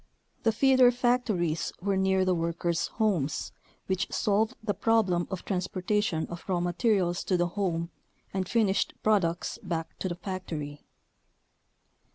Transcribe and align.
The 0.41 0.51
feeder 0.51 0.89
factories 0.89 1.71
were 1.79 1.95
near 1.95 2.25
the 2.25 2.33
workers' 2.33 2.87
homes, 2.87 3.51
which 3.85 4.11
solved 4.11 4.55
the 4.63 4.73
problem 4.73 5.27
of 5.29 5.45
transportation 5.45 6.25
of 6.25 6.43
raw 6.49 6.59
materials 6.59 7.23
to 7.25 7.37
the 7.37 7.49
home 7.49 7.91
and 8.33 8.49
finished 8.49 8.95
products 9.03 9.59
back 9.61 9.95
to 9.99 10.09
the 10.09 10.15
factory. 10.15 10.81